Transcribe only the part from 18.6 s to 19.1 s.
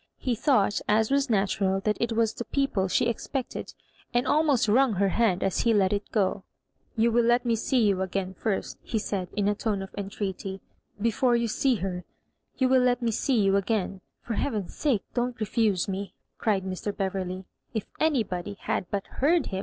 had but